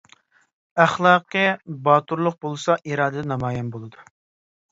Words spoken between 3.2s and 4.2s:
نامايان بولىدۇ.